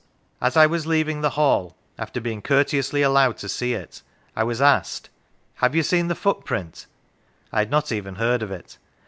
[0.41, 4.01] As I was leaving the Hall, after being courteously allowed to see it,
[4.35, 5.11] I was asked:"
[5.61, 6.87] Have you seen the footprint?''
[7.53, 8.79] I had not even heard of it.